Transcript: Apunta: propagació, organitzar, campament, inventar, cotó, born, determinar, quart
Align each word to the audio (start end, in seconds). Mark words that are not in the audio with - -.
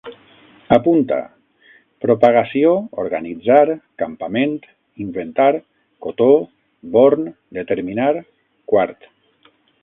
Apunta: 0.75 1.17
propagació, 2.05 2.71
organitzar, 3.03 3.65
campament, 4.03 4.55
inventar, 5.05 5.51
cotó, 6.07 6.31
born, 6.97 7.29
determinar, 7.61 8.11
quart 8.75 9.09